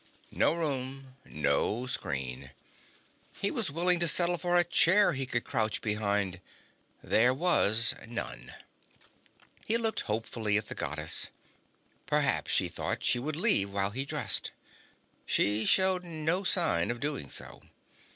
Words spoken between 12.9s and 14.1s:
she would leave while he